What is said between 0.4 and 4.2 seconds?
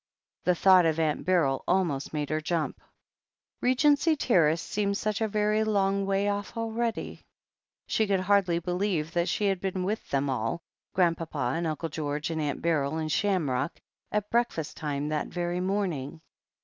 The thought of Aunt Beryl almost made her jump. Regency